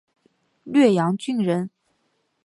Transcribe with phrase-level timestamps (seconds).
[0.63, 1.69] 略阳郡人。